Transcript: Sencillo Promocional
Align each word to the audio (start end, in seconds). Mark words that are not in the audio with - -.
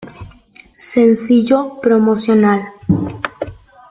Sencillo 0.79 1.77
Promocional 1.79 2.61